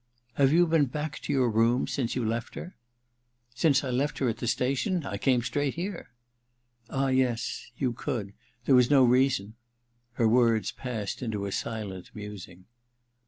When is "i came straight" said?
5.05-5.75